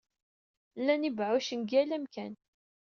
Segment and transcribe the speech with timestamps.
[0.79, 2.33] Llan yibeɛɛucen deg yal amkan.